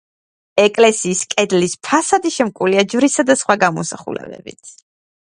ეკლესიის 0.63 1.21
კედლის 1.33 1.77
ფასადი 1.89 2.33
შემკულია 2.39 2.87
ჯვრისა 2.95 3.29
და 3.31 3.39
სხვა 3.45 3.61
გამოსახულებებით. 3.69 4.79